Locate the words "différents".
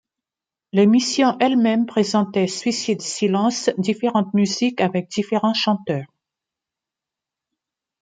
5.11-5.53